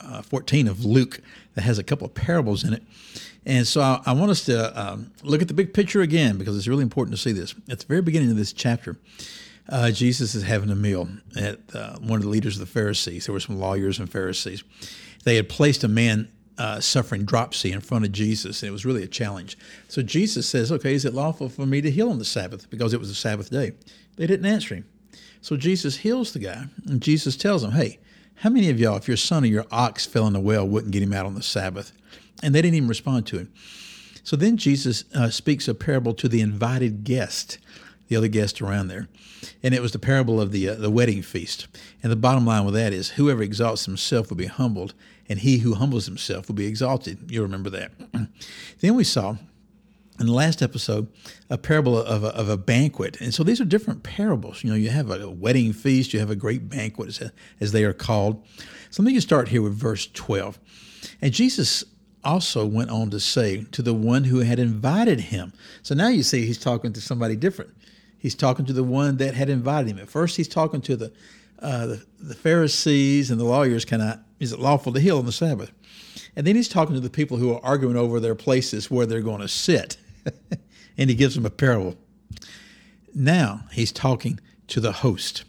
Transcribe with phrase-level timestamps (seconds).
[0.00, 1.20] uh, 14 of Luke
[1.54, 2.82] that has a couple of parables in it.
[3.46, 6.56] And so I, I want us to um, look at the big picture again because
[6.56, 7.54] it's really important to see this.
[7.68, 8.96] At the very beginning of this chapter,
[9.68, 13.26] uh, Jesus is having a meal at uh, one of the leaders of the Pharisees.
[13.26, 14.64] There were some lawyers and Pharisees.
[15.24, 18.84] They had placed a man uh, suffering dropsy in front of Jesus, and it was
[18.84, 19.56] really a challenge.
[19.88, 22.68] So Jesus says, Okay, is it lawful for me to heal on the Sabbath?
[22.68, 23.72] Because it was a Sabbath day.
[24.16, 24.86] They didn't answer him.
[25.40, 27.98] So Jesus heals the guy, and Jesus tells him, Hey,
[28.40, 30.92] how many of y'all, if your son or your ox fell in the well, wouldn't
[30.92, 31.92] get him out on the Sabbath?
[32.42, 33.52] And they didn't even respond to him.
[34.24, 37.58] So then Jesus uh, speaks a parable to the invited guest,
[38.08, 39.08] the other guest around there.
[39.62, 41.66] And it was the parable of the, uh, the wedding feast.
[42.02, 44.94] And the bottom line with that is whoever exalts himself will be humbled,
[45.28, 47.30] and he who humbles himself will be exalted.
[47.30, 47.92] You'll remember that.
[48.80, 49.36] then we saw
[50.20, 51.08] in the last episode
[51.48, 53.20] a parable of a, of a banquet.
[53.20, 54.62] And so these are different parables.
[54.62, 57.84] You know, you have a wedding feast, you have a great banquet, as, as they
[57.84, 58.44] are called.
[58.90, 60.58] So let me just start here with verse 12.
[61.22, 61.84] And Jesus
[62.22, 65.52] also went on to say to the one who had invited him.
[65.82, 67.74] So now you see he's talking to somebody different.
[68.18, 69.98] He's talking to the one that had invited him.
[69.98, 71.12] At first, he's talking to the
[71.60, 73.84] uh, the, the Pharisees and the lawyers.
[73.84, 74.18] Can I?
[74.38, 75.72] Is it lawful to heal on the Sabbath?
[76.36, 79.20] And then he's talking to the people who are arguing over their places where they're
[79.20, 79.96] going to sit,
[80.98, 81.96] and he gives them a parable.
[83.14, 85.44] Now he's talking to the host,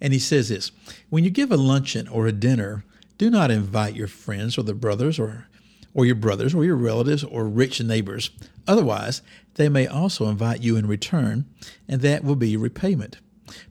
[0.00, 0.72] and he says this:
[1.08, 2.84] When you give a luncheon or a dinner,
[3.18, 5.46] do not invite your friends or the brothers or
[5.94, 8.30] or your brothers or your relatives or rich neighbors.
[8.66, 9.22] Otherwise,
[9.54, 11.44] they may also invite you in return,
[11.88, 13.18] and that will be your repayment.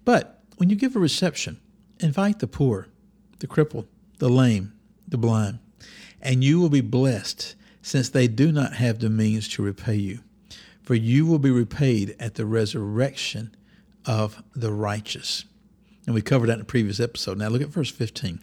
[0.04, 1.60] But when you give a reception,
[2.00, 2.88] invite the poor,
[3.40, 3.88] the crippled,
[4.18, 4.74] the lame,
[5.08, 5.60] the blind,
[6.22, 7.56] and you will be blessed,
[7.90, 10.20] since they do not have the means to repay you.
[10.84, 13.56] For you will be repaid at the resurrection
[14.06, 15.46] of the righteous.
[16.06, 17.38] And we covered that in the previous episode.
[17.38, 18.42] Now look at verse 15.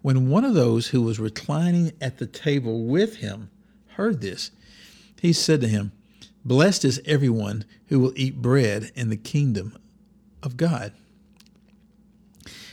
[0.00, 3.50] When one of those who was reclining at the table with him
[3.96, 4.52] heard this,
[5.20, 5.92] he said to him,
[6.44, 9.76] Blessed is everyone who will eat bread in the kingdom
[10.42, 10.92] of God.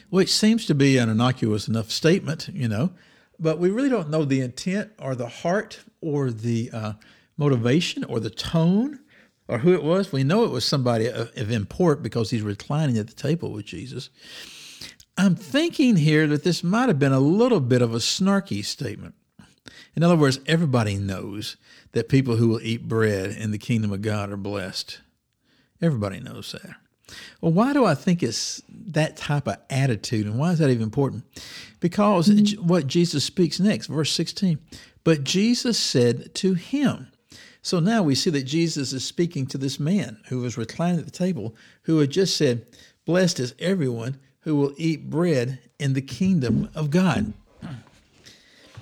[0.10, 2.92] Which seems to be an innocuous enough statement, you know,
[3.38, 6.94] but we really don't know the intent or the heart or the uh,
[7.38, 9.00] motivation or the tone
[9.48, 10.12] or who it was.
[10.12, 13.66] We know it was somebody of, of import because he's reclining at the table with
[13.66, 14.10] Jesus.
[15.18, 19.16] I'm thinking here that this might have been a little bit of a snarky statement.
[19.96, 21.56] In other words, everybody knows
[21.94, 25.00] that people who will eat bread in the kingdom of God are blessed.
[25.82, 26.76] Everybody knows that.
[27.40, 30.84] Well, why do I think it's that type of attitude, and why is that even
[30.84, 31.24] important?
[31.80, 32.68] Because mm-hmm.
[32.68, 34.60] what Jesus speaks next, verse 16.
[35.06, 37.08] But Jesus said to him,
[37.62, 41.06] so now we see that Jesus is speaking to this man who was reclining at
[41.06, 42.66] the table, who had just said,
[43.06, 47.34] Blessed is everyone who will eat bread in the kingdom of God.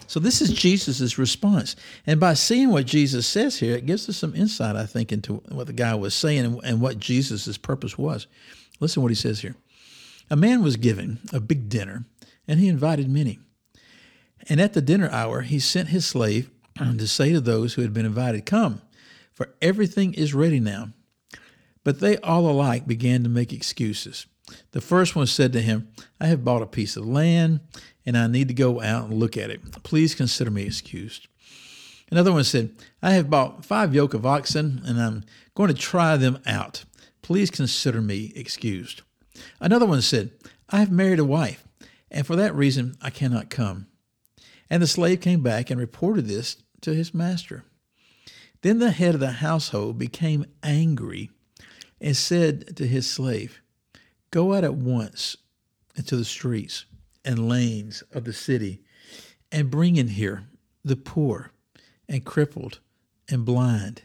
[0.08, 1.76] So this is Jesus' response.
[2.06, 5.36] And by seeing what Jesus says here, it gives us some insight, I think, into
[5.50, 8.28] what the guy was saying and, what Jesus' purpose was.
[8.80, 9.56] Listen to what he says here.
[10.30, 12.06] A man was given a big dinner,
[12.48, 13.40] and he invited many.
[14.50, 17.94] And at the dinner hour, he sent his slave to say to those who had
[17.94, 18.82] been invited, Come,
[19.34, 20.90] for everything is ready now.
[21.84, 24.26] But they all alike began to make excuses.
[24.72, 25.90] The first one said to him,
[26.20, 27.62] I have bought a piece of land
[28.06, 29.84] and I need to go out and look at it.
[29.84, 31.28] Please consider me excused.
[32.12, 32.72] Another one said,
[33.02, 35.24] I have bought five yoke of oxen and I'm
[35.56, 36.84] going to try them out.
[37.22, 39.02] Please consider me excused.
[39.60, 40.32] Another one said,
[40.70, 41.66] I have married a wife,
[42.12, 43.88] and for that reason I cannot come.
[44.74, 47.64] And the slave came back and reported this to his master.
[48.64, 51.30] Then the head of the household became angry
[52.02, 53.62] and said to his slave,
[54.32, 55.38] Go out at once
[55.96, 56.86] into the streets
[57.24, 58.82] and lanes of the city
[59.52, 60.46] and bring in here
[60.84, 61.52] the poor
[62.10, 62.80] and crippled
[63.30, 64.02] and blind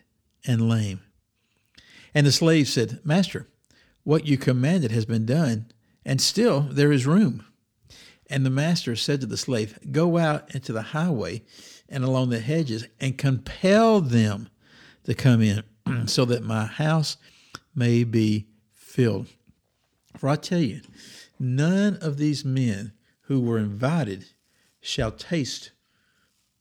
[0.46, 1.00] and lame.
[2.12, 3.48] And the slave said, Master,
[4.04, 5.70] what you commanded has been done,
[6.04, 7.46] and still there is room.
[8.30, 11.42] And the master said to the slave, Go out into the highway
[11.88, 14.48] and along the hedges and compel them
[15.04, 15.62] to come in,
[16.06, 17.16] so that my house
[17.74, 19.28] may be filled.
[20.16, 20.82] For I tell you,
[21.38, 22.92] none of these men
[23.22, 24.26] who were invited
[24.80, 25.70] shall taste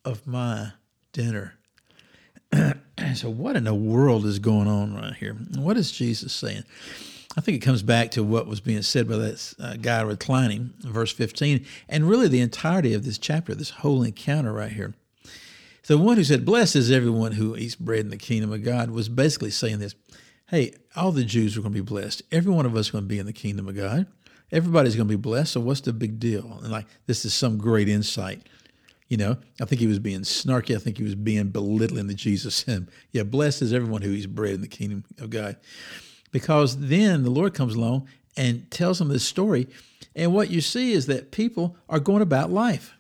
[0.05, 0.73] of my
[1.11, 1.55] dinner.
[3.15, 5.33] so, what in the world is going on right here?
[5.33, 6.63] What is Jesus saying?
[7.37, 10.73] I think it comes back to what was being said by that uh, guy reclining,
[10.79, 14.95] verse 15, and really the entirety of this chapter, this whole encounter right here.
[15.85, 18.89] The one who said, Blessed is everyone who eats bread in the kingdom of God,
[18.89, 19.95] was basically saying this
[20.49, 22.23] Hey, all the Jews are going to be blessed.
[22.31, 24.07] Every one of us is going to be in the kingdom of God.
[24.51, 25.53] Everybody's going to be blessed.
[25.53, 26.59] So, what's the big deal?
[26.63, 28.41] And like, this is some great insight.
[29.09, 30.75] You know, I think he was being snarky.
[30.75, 32.89] I think he was being belittling the Jesus him.
[33.11, 35.55] Yeah, blessed is everyone who eats bread in the kingdom of God.
[36.31, 39.68] Because then the Lord comes along and tells them this story.
[40.15, 42.94] And what you see is that people are going about life.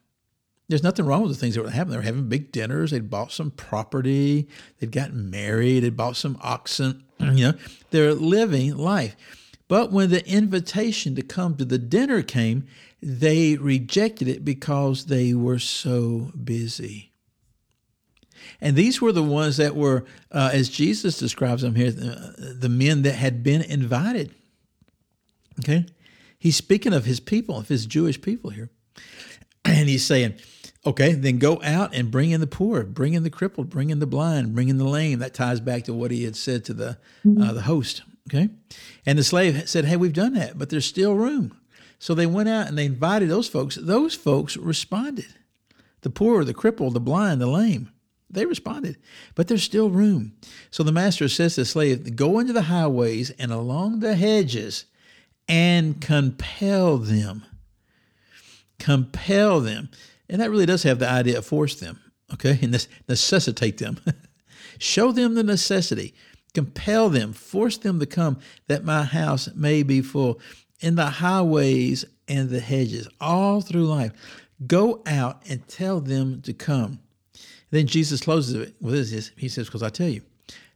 [0.69, 1.91] There's nothing wrong with the things that were happening.
[1.91, 2.91] They were having big dinners.
[2.91, 4.49] They'd bought some property.
[4.79, 5.81] They'd gotten married.
[5.81, 7.03] They'd bought some oxen.
[7.19, 7.53] You know,
[7.89, 9.15] they're living life.
[9.67, 12.67] But when the invitation to come to the dinner came,
[13.01, 17.11] they rejected it because they were so busy.
[18.61, 22.69] And these were the ones that were, uh, as Jesus describes them here, the, the
[22.69, 24.33] men that had been invited.
[25.59, 25.85] Okay?
[26.39, 28.69] He's speaking of his people, of his Jewish people here.
[29.65, 30.35] And he's saying,
[30.85, 33.99] okay, then go out and bring in the poor, bring in the crippled, bring in
[33.99, 35.19] the blind, bring in the lame.
[35.19, 36.97] That ties back to what he had said to the,
[37.41, 38.03] uh, the host.
[38.29, 38.49] Okay?
[39.05, 41.57] And the slave said, hey, we've done that, but there's still room.
[41.99, 43.75] So they went out and they invited those folks.
[43.75, 45.27] Those folks responded.
[46.01, 47.91] The poor, the crippled, the blind, the lame.
[48.29, 48.97] They responded,
[49.35, 50.33] but there's still room.
[50.69, 54.85] So the master says to the slave, Go into the highways and along the hedges
[55.47, 57.45] and compel them.
[58.79, 59.89] Compel them.
[60.29, 61.99] And that really does have the idea of force them,
[62.33, 62.59] okay?
[62.61, 63.99] And necessitate them.
[64.77, 66.13] Show them the necessity.
[66.53, 67.33] Compel them.
[67.33, 70.39] Force them to come that my house may be full.
[70.81, 74.11] In the highways and the hedges, all through life.
[74.65, 76.99] Go out and tell them to come.
[77.71, 79.31] Then Jesus closes it with this.
[79.37, 80.21] He says, Because I tell you,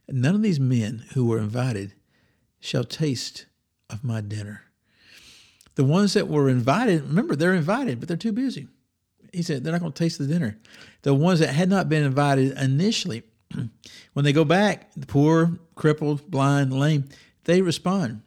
[0.08, 1.94] none of these men who were invited
[2.60, 3.46] shall taste
[3.90, 4.62] of my dinner.
[5.74, 8.68] The ones that were invited, remember, they're invited, but they're too busy.
[9.32, 10.58] He said, they're not going to taste the dinner.
[11.02, 13.22] The ones that had not been invited initially,
[14.12, 17.08] when they go back, the poor, crippled, blind, lame,
[17.44, 18.20] they respond.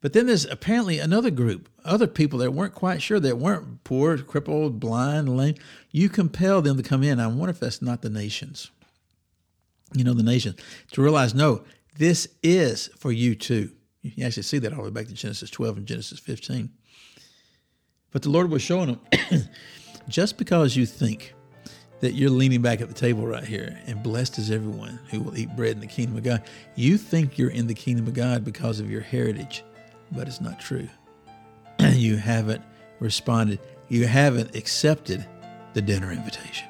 [0.00, 4.18] But then there's apparently another group, other people that weren't quite sure, that weren't poor,
[4.18, 5.54] crippled, blind, lame.
[5.90, 7.20] You compel them to come in.
[7.20, 8.70] I wonder if that's not the nations.
[9.94, 10.56] You know, the nations.
[10.92, 11.62] To realize, no,
[11.96, 13.70] this is for you too.
[14.02, 16.70] You can actually see that all the way back to Genesis 12 and Genesis 15.
[18.12, 19.00] But the Lord was showing them
[20.08, 21.34] just because you think
[22.00, 25.36] that you're leaning back at the table right here and blessed is everyone who will
[25.36, 26.42] eat bread in the kingdom of God,
[26.74, 29.64] you think you're in the kingdom of God because of your heritage
[30.12, 30.88] but it's not true.
[31.94, 32.62] You haven't
[33.00, 33.60] responded.
[33.88, 35.26] You haven't accepted
[35.74, 36.68] the dinner invitation.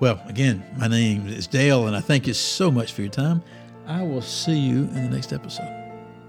[0.00, 3.42] Well, again, my name is Dale, and I thank you so much for your time.
[3.86, 5.68] I will see you in the next episode.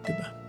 [0.06, 0.43] Goodbye.